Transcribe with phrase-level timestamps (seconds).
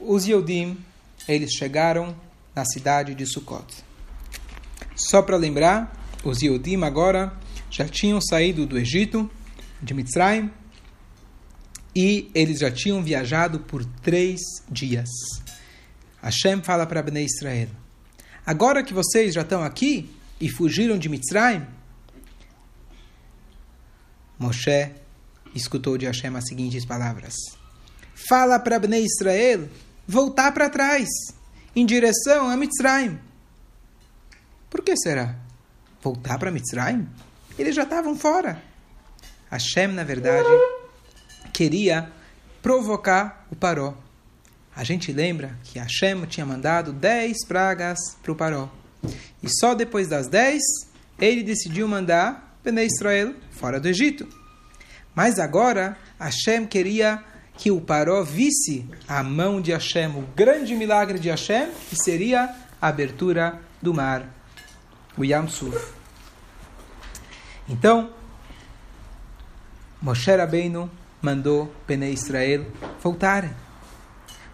[0.00, 0.78] os Yodim,
[1.28, 2.16] eles chegaram
[2.54, 3.84] na cidade de Sukkot.
[4.96, 5.92] Só para lembrar,
[6.24, 7.32] os Yodim agora
[7.70, 9.30] já tinham saído do Egito,
[9.80, 10.50] de Mitzrayim,
[11.94, 14.40] e eles já tinham viajado por três
[14.70, 15.08] dias.
[16.22, 17.68] Hashem fala para Bnei Israel:
[18.44, 20.10] Agora que vocês já estão aqui
[20.40, 21.66] e fugiram de Mitzrayim,
[24.38, 24.90] Moshe
[25.54, 27.34] escutou de Hashem as seguintes palavras:
[28.28, 29.68] Fala para Bnei Israel
[30.10, 31.08] voltar para trás,
[31.74, 33.16] em direção a Mitzrayim.
[34.68, 35.36] Por que será?
[36.02, 37.08] Voltar para Mitzrayim?
[37.56, 38.60] Eles já estavam fora.
[39.48, 40.48] Hashem, na verdade,
[41.52, 42.10] queria
[42.60, 43.96] provocar o Paró.
[44.74, 48.68] A gente lembra que Hashem tinha mandado dez pragas para o Paró.
[49.40, 50.60] E só depois das dez,
[51.20, 54.26] ele decidiu mandar Bnei Israel fora do Egito.
[55.14, 57.24] Mas agora, Hashem queria
[57.60, 62.56] que o Paró visse a mão de Hashem, o grande milagre de Hashem, que seria
[62.80, 64.24] a abertura do mar,
[65.14, 65.46] o Yam.
[67.68, 68.14] Então,
[70.00, 70.90] Moshe Rabbeinu
[71.20, 72.66] mandou Bnei Israel
[73.02, 73.50] voltarem.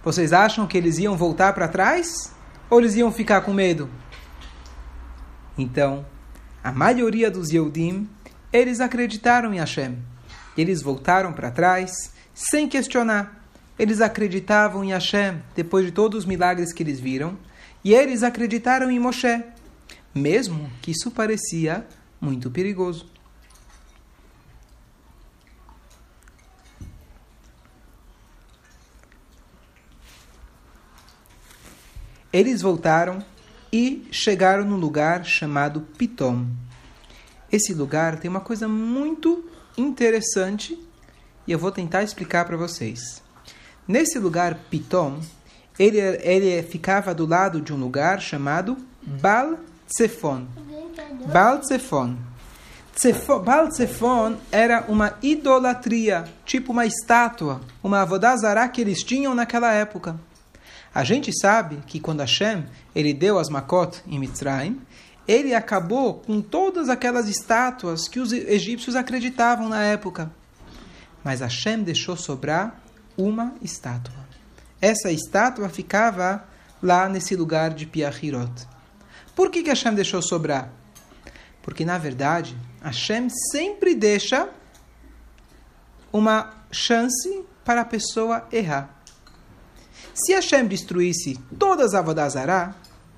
[0.02, 2.34] Vocês acham que eles iam voltar para trás?
[2.68, 3.88] Ou eles iam ficar com medo?
[5.56, 6.04] Então,
[6.62, 8.10] a maioria dos Yehudim,
[8.52, 9.96] eles acreditaram em Hashem.
[10.58, 13.42] Eles voltaram para trás sem questionar.
[13.78, 17.38] Eles acreditavam em Hashem depois de todos os milagres que eles viram.
[17.82, 19.42] E eles acreditaram em Moshe,
[20.14, 21.86] mesmo que isso parecia
[22.20, 23.08] muito perigoso.
[32.32, 33.24] Eles voltaram
[33.72, 36.46] e chegaram num lugar chamado Pitom.
[37.50, 39.48] Esse lugar tem uma coisa muito
[39.78, 40.78] interessante
[41.46, 43.22] e eu vou tentar explicar para vocês.
[43.86, 45.20] Nesse lugar Pitom,
[45.78, 50.46] ele, ele ficava do lado de um lugar chamado Bal Tsefon.
[51.32, 52.16] Baal Tsefon.
[53.44, 60.18] Baal Tsefon era uma idolatria, tipo uma estátua, uma avodazará que eles tinham naquela época.
[60.94, 62.64] A gente sabe que quando Hashem
[62.94, 64.80] ele deu as Makot em Mitzrayim,
[65.28, 70.30] ele acabou com todas aquelas estátuas que os egípcios acreditavam na época.
[71.26, 72.80] Mas Hashem deixou sobrar
[73.18, 74.14] uma estátua.
[74.80, 76.44] Essa estátua ficava
[76.80, 78.52] lá nesse lugar de Piahirot.
[79.34, 80.70] Por que, que Hashem deixou sobrar?
[81.62, 84.48] Porque, na verdade, Hashem sempre deixa
[86.12, 88.96] uma chance para a pessoa errar.
[90.14, 92.72] Se Hashem destruísse todas as Avodazará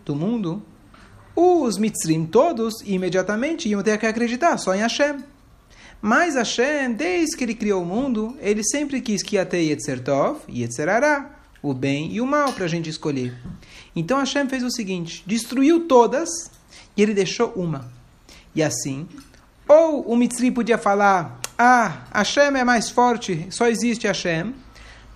[0.07, 0.65] do mundo,
[1.37, 5.23] os Mitzrim todos imediatamente iam ter que acreditar só em Hashem.
[6.01, 10.41] Mas Hashem, desde que ele criou o mundo, ele sempre quis que ia ter Yetzertov
[10.47, 13.35] e Yetzerará, o bem e o mal para a gente escolher.
[13.97, 16.29] Então Hashem fez o seguinte: destruiu todas
[16.97, 17.91] e ele deixou uma.
[18.55, 19.09] E assim,
[19.67, 24.55] ou o Mitzri podia falar: Ah, Hashem é mais forte, só existe Hashem.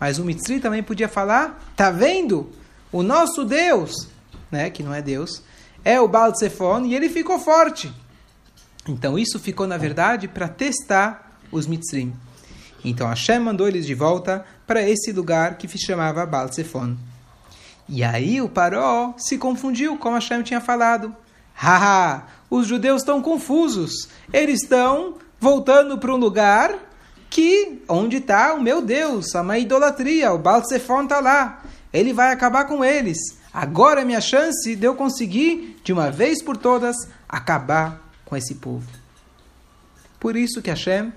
[0.00, 2.50] Mas o Mitzri também podia falar: Tá vendo?
[2.91, 4.09] O nosso Deus,
[4.50, 5.43] né, que não é Deus,
[5.84, 7.91] é o Baal Tsefon e ele ficou forte.
[8.88, 12.12] Então isso ficou, na verdade, para testar os Mitzrim.
[12.84, 16.50] Então Hashem mandou eles de volta para esse lugar que se chamava Baal.
[17.88, 21.15] E aí o Paró se confundiu, como Hashem tinha falado.
[21.54, 24.09] Haha, os judeus estão confusos.
[24.32, 26.75] Eles estão voltando para um lugar
[27.31, 31.62] que onde está o meu Deus, a minha idolatria, o Baal Zephon está lá.
[31.93, 33.19] Ele vai acabar com eles.
[33.53, 36.97] Agora é minha chance de eu conseguir, de uma vez por todas,
[37.28, 38.02] acabar
[38.32, 38.88] com esse povo.
[40.19, 41.12] Por isso que Hashem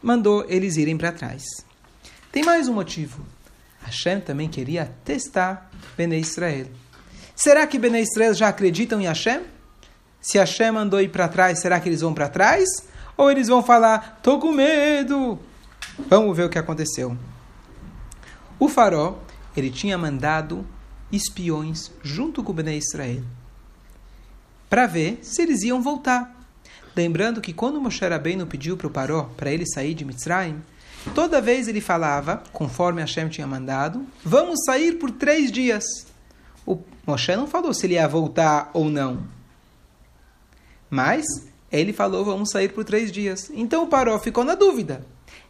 [0.00, 1.42] mandou eles irem para trás.
[2.30, 3.26] Tem mais um motivo.
[3.82, 6.68] Hashem também queria testar Bnei Israel.
[7.34, 9.40] Será que Bnei Israel já acreditam em Hashem?
[10.20, 12.68] Se Hashem mandou ir para trás, será que eles vão para trás?
[13.16, 15.40] Ou eles vão falar, tô com medo,
[16.08, 17.16] Vamos ver o que aconteceu.
[18.56, 19.18] O faró,
[19.56, 20.64] ele tinha mandado
[21.10, 23.24] espiões junto com Bnei Israel
[24.70, 26.41] para ver se eles iam voltar.
[26.94, 30.62] Lembrando que quando Moshe Rabbeinu pediu para o Paró para ele sair de Mitzrayim,
[31.14, 35.84] toda vez ele falava, conforme Hashem tinha mandado, vamos sair por três dias.
[36.66, 39.22] O Moshe não falou se ele ia voltar ou não.
[40.90, 41.24] Mas
[41.70, 43.50] ele falou, vamos sair por três dias.
[43.54, 45.04] Então o Paró ficou na dúvida.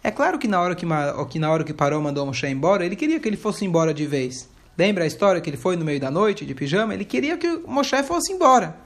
[0.04, 0.86] É claro que na hora que,
[1.28, 4.06] que, na hora que Paró mandou Moshe embora, ele queria que ele fosse embora de
[4.06, 4.48] vez.
[4.78, 6.94] Lembra a história que ele foi no meio da noite, de pijama?
[6.94, 8.76] Ele queria que o Moshe fosse embora.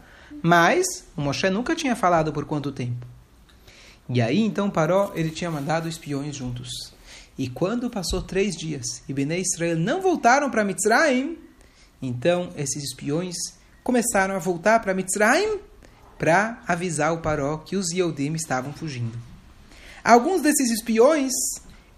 [0.47, 3.05] Mas o Moshe nunca tinha falado por quanto tempo.
[4.09, 6.71] E aí, então, Paró, ele tinha mandado espiões juntos.
[7.37, 11.37] E quando passou três dias e Bnei Israel não voltaram para Mitzrayim,
[12.01, 13.35] então esses espiões
[13.83, 15.59] começaram a voltar para Mitzrayim
[16.17, 19.19] para avisar o Paró que os Yehudim estavam fugindo.
[20.05, 21.33] Alguns desses espiões,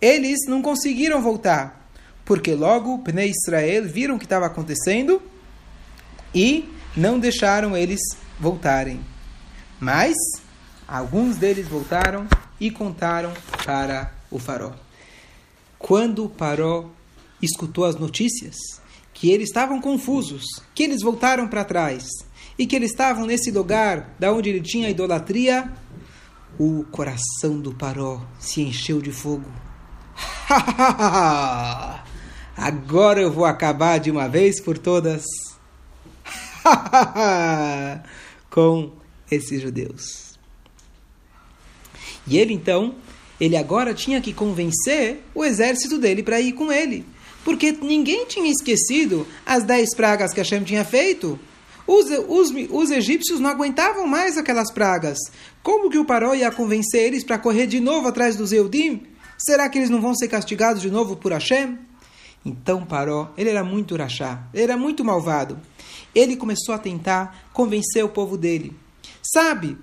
[0.01, 1.87] eles não conseguiram voltar,
[2.25, 5.21] porque logo Bnei Israel viram o que estava acontecendo
[6.35, 8.01] e não deixaram eles
[8.41, 9.01] voltarem.
[9.79, 10.17] Mas
[10.87, 12.27] alguns deles voltaram
[12.61, 13.33] e contaram
[13.65, 14.75] para o Faró.
[15.79, 16.91] Quando o Paró
[17.41, 18.57] escutou as notícias,
[19.15, 20.43] que eles estavam confusos,
[20.75, 22.09] que eles voltaram para trás
[22.59, 25.73] e que eles estavam nesse lugar da onde ele tinha idolatria,
[26.59, 29.49] o coração do Paró se encheu de fogo.
[32.57, 35.23] Agora eu vou acabar de uma vez por todas
[38.51, 38.93] com
[39.31, 40.39] esses judeus.
[42.27, 42.95] E ele então,
[43.41, 47.05] ele agora tinha que convencer o exército dele para ir com ele.
[47.45, 51.39] Porque ninguém tinha esquecido as dez pragas que Hashem tinha feito.
[51.87, 55.17] Os, os, os egípcios não aguentavam mais aquelas pragas.
[55.63, 59.03] Como que o Paró ia convencer eles para correr de novo atrás dos Eudim?
[59.39, 61.79] Será que eles não vão ser castigados de novo por Hashem?
[62.49, 65.59] Então Paró, ele era muito rachá, ele era muito malvado.
[66.15, 68.75] Ele começou a tentar convencer o povo dele.
[69.23, 69.77] Sabe,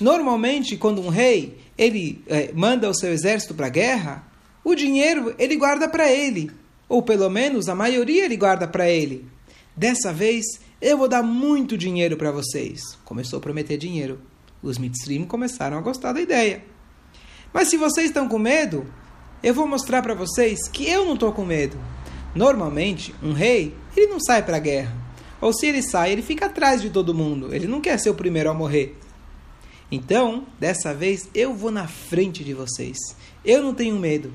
[0.00, 4.24] normalmente quando um rei ele é, manda o seu exército para a guerra,
[4.64, 6.50] o dinheiro ele guarda para ele,
[6.88, 9.26] ou pelo menos a maioria ele guarda para ele.
[9.76, 10.44] Dessa vez
[10.80, 12.80] eu vou dar muito dinheiro para vocês.
[13.04, 14.20] Começou a prometer dinheiro.
[14.62, 16.64] Os Mitzrim começaram a gostar da ideia.
[17.52, 18.86] Mas se vocês estão com medo,
[19.42, 21.78] eu vou mostrar para vocês que eu não estou com medo.
[22.34, 24.96] Normalmente, um rei, ele não sai para a guerra.
[25.40, 27.54] Ou se ele sai, ele fica atrás de todo mundo.
[27.54, 28.96] Ele não quer ser o primeiro a morrer.
[29.90, 32.96] Então, dessa vez, eu vou na frente de vocês.
[33.44, 34.32] Eu não tenho medo.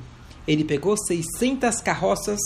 [0.48, 2.40] Ele pegou 600 carroças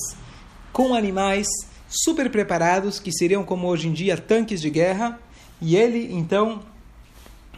[0.71, 1.47] com animais
[1.87, 5.19] super preparados, que seriam como hoje em dia tanques de guerra,
[5.59, 6.61] e ele então,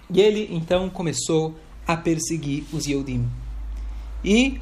[0.09, 1.55] e ele então começou
[1.85, 3.29] a perseguir os Yehudim.
[4.23, 4.59] E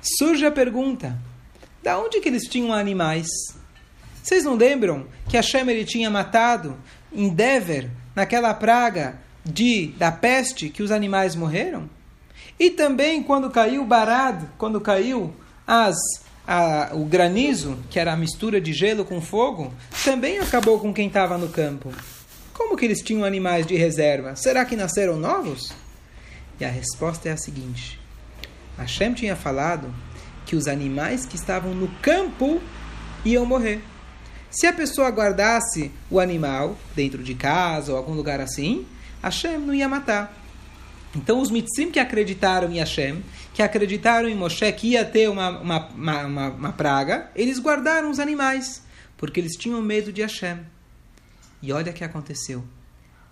[0.00, 1.18] surge a pergunta:
[1.82, 3.26] da onde que eles tinham animais?
[4.22, 6.76] Vocês não lembram que Hashem ele tinha matado
[7.12, 11.90] em Dever, naquela praga de da peste que os animais morreram?
[12.58, 15.34] E também quando caiu Barad, quando caiu
[15.66, 15.96] as
[16.46, 19.72] a, o granizo, que era a mistura de gelo com fogo,
[20.04, 21.92] também acabou com quem estava no campo.
[22.52, 24.36] Como que eles tinham animais de reserva?
[24.36, 25.72] Será que nasceram novos?
[26.60, 27.98] E a resposta é a seguinte:
[28.76, 29.92] Hashem tinha falado
[30.46, 32.60] que os animais que estavam no campo
[33.24, 33.82] iam morrer.
[34.50, 38.86] Se a pessoa guardasse o animal dentro de casa ou algum lugar assim,
[39.22, 40.36] Hashem não ia matar.
[41.14, 43.22] Então os mitzim que acreditaram em Hashem,
[43.52, 48.18] que acreditaram em Moshe que ia ter uma, uma, uma, uma, praga, eles guardaram os
[48.18, 48.82] animais,
[49.16, 50.60] porque eles tinham medo de Hashem.
[51.62, 52.64] E olha o que aconteceu.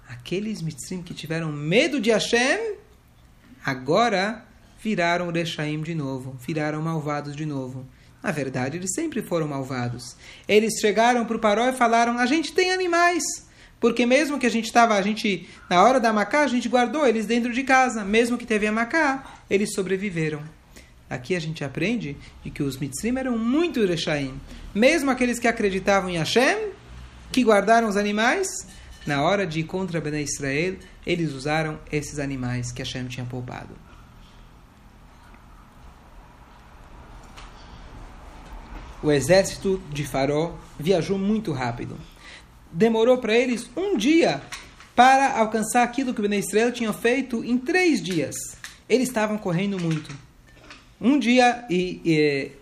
[0.08, 2.76] Aqueles mitzim que tiveram medo de Hashem,
[3.64, 4.44] agora
[4.82, 7.86] viraram Rechaim de novo, viraram malvados de novo.
[8.22, 10.16] Na verdade, eles sempre foram malvados.
[10.46, 13.22] Eles chegaram para o Paró e falaram: a gente tem animais.
[13.78, 17.06] Porque mesmo que a gente estava, a gente, na hora da macá, a gente guardou
[17.06, 18.04] eles dentro de casa.
[18.04, 20.42] Mesmo que teve a macá, eles sobreviveram.
[21.08, 24.38] Aqui a gente aprende de que os mitzrim eram muito rechaim.
[24.74, 26.72] Mesmo aqueles que acreditavam em Hashem,
[27.32, 28.46] que guardaram os animais,
[29.06, 33.89] na hora de ir contra Bnei Israel, eles usaram esses animais que Hashem tinha poupado.
[39.02, 41.98] O exército de Faró viajou muito rápido
[42.72, 44.42] demorou para eles um dia
[44.94, 48.34] para alcançar aquilo que o Bnei Israel tinha feito em três dias.
[48.88, 50.14] Eles estavam correndo muito.
[51.00, 52.52] Um dia e, e,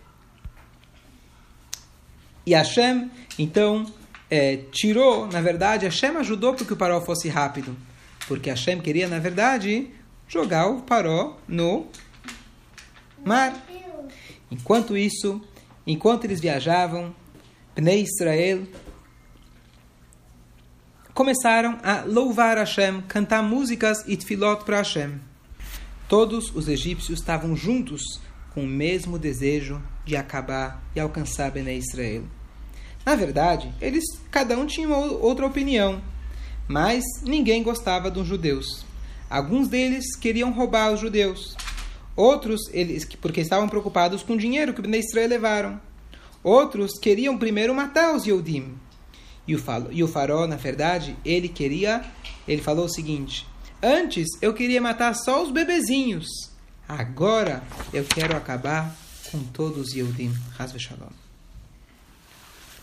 [2.45, 3.85] e Hashem, então,
[4.29, 7.75] é, tirou, na verdade, Hashem ajudou para que o Paró fosse rápido.
[8.27, 9.89] Porque Hashem queria, na verdade,
[10.27, 11.87] jogar o Paró no
[13.25, 13.53] mar.
[14.49, 15.41] Enquanto isso,
[15.91, 17.13] enquanto eles viajavam,
[17.75, 18.67] Bnei Israel
[21.13, 25.19] começaram a louvar Hashem, cantar músicas e tefilot para Hashem.
[26.07, 28.21] Todos os egípcios estavam juntos
[28.53, 32.23] com o mesmo desejo de acabar e alcançar Bené Israel.
[33.05, 36.01] Na verdade, eles cada um tinha outra opinião,
[36.67, 38.85] mas ninguém gostava dos judeus.
[39.29, 41.55] Alguns deles queriam roubar os judeus.
[42.15, 45.81] Outros, eles porque estavam preocupados com o dinheiro que Bené Israel levaram.
[46.43, 48.75] Outros queriam primeiro matar os Yodim.
[49.47, 52.05] E o, e o farol, na verdade, ele queria,
[52.47, 53.47] ele falou o seguinte:
[53.81, 56.27] Antes eu queria matar só os bebezinhos.
[56.87, 57.63] Agora
[57.93, 58.95] eu quero acabar
[59.31, 60.33] com todos os Yehudim.
[60.57, 61.11] Hasbe Shalom.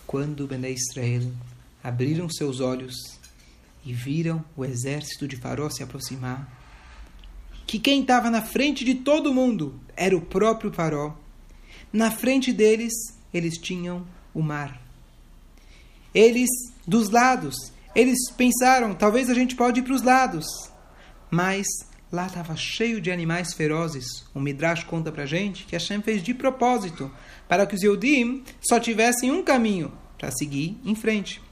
[0.07, 1.31] Quando Bnei Israel
[1.83, 2.95] abriram seus olhos
[3.85, 6.49] e viram o exército de Faraó se aproximar,
[7.67, 11.15] que quem estava na frente de todo mundo era o próprio Faraó.
[11.93, 12.93] Na frente deles,
[13.33, 14.81] eles tinham o mar.
[16.15, 16.49] Eles,
[16.87, 20.47] dos lados, eles pensaram, talvez a gente pode ir para os lados.
[21.31, 21.67] Mas
[22.13, 24.25] lá estava cheio de animais ferozes.
[24.35, 27.11] O Midrash conta para gente que Hashem fez de propósito
[27.49, 31.43] para que os Yodim só tivessem um caminho para seguir em frente.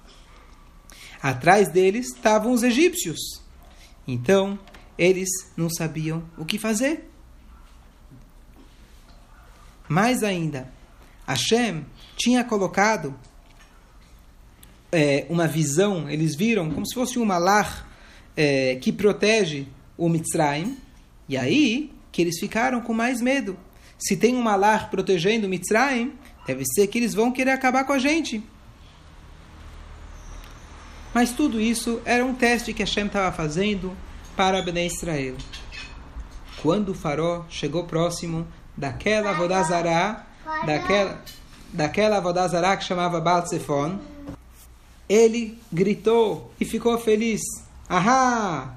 [1.22, 3.42] Atrás deles estavam os egípcios.
[4.06, 4.58] Então,
[4.98, 7.08] eles não sabiam o que fazer.
[9.88, 10.72] Mais ainda,
[11.26, 11.84] Hashem
[12.16, 13.14] tinha colocado
[14.90, 17.88] é, uma visão, eles viram como se fosse um malar
[18.36, 20.76] é, que protege o Mitzrayim,
[21.28, 23.58] e aí que eles ficaram com mais medo.
[23.98, 26.12] Se tem um malar protegendo o Mitzrayim,
[26.46, 28.42] deve ser que eles vão querer acabar com a gente.
[31.12, 33.96] Mas tudo isso era um teste que Hashem estava fazendo
[34.36, 35.36] para Bnei Israel.
[36.62, 40.26] Quando o faró chegou próximo daquela Vodazará,
[40.64, 41.22] daquela,
[41.72, 43.44] daquela Vodazará que chamava Baal
[45.08, 47.42] ele gritou e ficou feliz.
[47.88, 48.74] Ahá!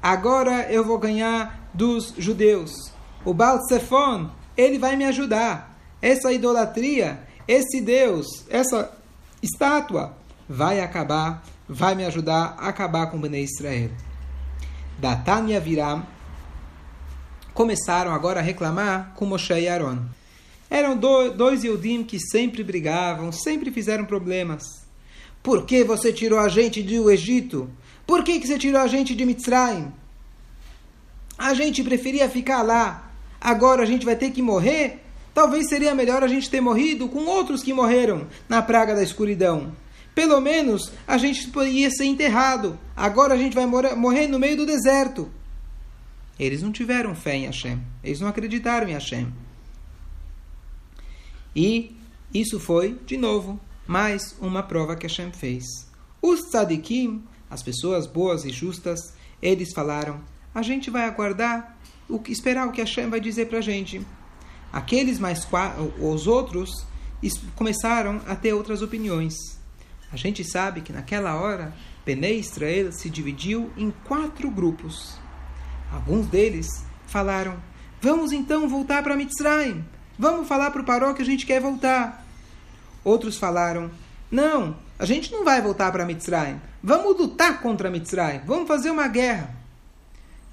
[0.00, 2.92] Agora eu vou ganhar dos judeus.
[3.24, 5.76] O Baal Zephon, ele vai me ajudar.
[6.00, 8.96] Essa idolatria, esse Deus, essa
[9.42, 10.16] estátua
[10.48, 13.90] vai acabar, vai me ajudar a acabar com o Bnei Israel.
[14.98, 16.04] Datan e Aviram
[17.54, 19.98] começaram agora a reclamar com Moshe e Aaron.
[20.70, 24.86] Eram dois Yudim que sempre brigavam, sempre fizeram problemas.
[25.42, 27.70] Por que você tirou a gente do Egito?
[28.06, 29.92] Por que, que você tirou a gente de Mitzrayim?
[31.36, 33.10] A gente preferia ficar lá.
[33.40, 35.00] Agora a gente vai ter que morrer?
[35.32, 39.72] Talvez seria melhor a gente ter morrido com outros que morreram na praga da escuridão.
[40.18, 42.76] Pelo menos a gente poderia ser enterrado.
[42.96, 45.30] Agora a gente vai morrer no meio do deserto.
[46.36, 47.80] Eles não tiveram fé em Hashem.
[48.02, 49.32] Eles não acreditaram em Hashem.
[51.54, 51.96] E
[52.34, 55.64] isso foi, de novo, mais uma prova que Hashem fez.
[56.20, 60.20] Os tzadikim, as pessoas boas e justas, eles falaram:
[60.52, 64.04] a gente vai aguardar, o esperar o que Hashem vai dizer para a gente.
[64.72, 65.46] Aqueles mais
[66.00, 66.70] os outros
[67.54, 69.57] começaram a ter outras opiniões.
[70.12, 71.72] A gente sabe que naquela hora
[72.04, 75.18] Benei Israel se dividiu em quatro grupos.
[75.92, 76.66] Alguns deles
[77.06, 77.56] falaram:
[78.00, 79.84] Vamos então voltar para Mitzrayim.
[80.18, 82.24] Vamos falar para o Paró que a gente quer voltar.
[83.04, 83.90] Outros falaram:
[84.30, 86.60] Não, a gente não vai voltar para Mitzrayim.
[86.82, 88.40] Vamos lutar contra Mitzrayim.
[88.46, 89.54] Vamos fazer uma guerra.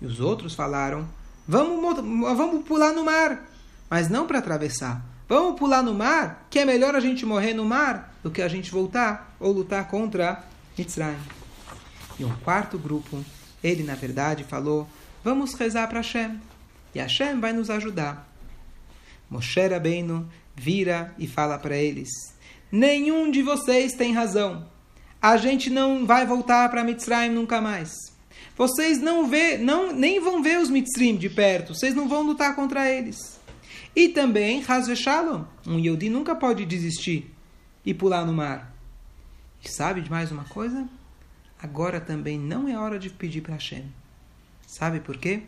[0.02, 1.08] E os outros falaram:
[1.48, 1.96] Vamos,
[2.36, 3.46] vamos pular no mar.
[3.90, 5.15] Mas não para atravessar.
[5.27, 8.48] Vamos pular no mar, que é melhor a gente morrer no mar do que a
[8.48, 10.44] gente voltar ou lutar contra
[10.77, 11.17] Mitzrayim.
[12.20, 13.25] E um quarto grupo,
[13.63, 14.88] ele na verdade falou:
[15.24, 16.39] Vamos rezar para Hashem.
[16.94, 18.29] E Hashem vai nos ajudar.
[19.29, 22.10] Moshe Rabbeinu vira e fala para eles:
[22.72, 24.67] Nenhum de vocês tem razão.
[25.20, 27.91] A gente não vai voltar para Mitzrayim nunca mais.
[28.55, 31.74] Vocês não vê, não, nem vão ver os Mitzrim de perto.
[31.74, 33.39] Vocês não vão lutar contra eles.
[33.96, 37.34] E também, Hazve Shalom, um Yehudi nunca pode desistir
[37.86, 38.75] e pular no mar.
[39.64, 40.88] E sabe de mais uma coisa?
[41.62, 43.86] Agora também não é hora de pedir para Hashem.
[44.68, 45.44] Sabe por quê?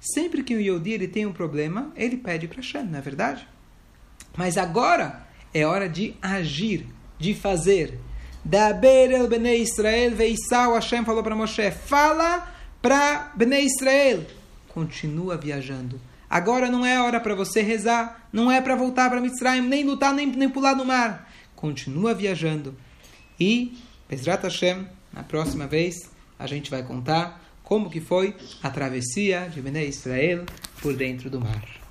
[0.00, 3.48] Sempre que o Yehudi ele tem um problema, ele pede para Hashem, não é verdade?
[4.36, 6.86] Mas agora é hora de agir,
[7.18, 7.98] de fazer.
[8.44, 12.48] Daber el Bnei Israel veisau Hashem falou para Moshe, fala
[12.80, 14.24] para Bnei Israel.
[14.68, 16.00] Continua viajando.
[16.32, 20.14] Agora não é hora para você rezar, não é para voltar para Mitzrayim, nem lutar,
[20.14, 21.30] nem, nem pular no mar.
[21.54, 22.74] Continua viajando.
[23.38, 23.76] E,
[24.08, 29.60] Bezrat Hashem, na próxima vez, a gente vai contar como que foi a travessia de
[29.60, 30.46] Bnei Israel
[30.80, 31.81] por dentro do mar.